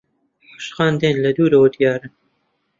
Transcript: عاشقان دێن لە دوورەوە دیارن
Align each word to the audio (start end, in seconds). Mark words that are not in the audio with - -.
عاشقان 0.53 0.93
دێن 1.01 1.15
لە 1.23 1.31
دوورەوە 1.37 1.69
دیارن 1.75 2.11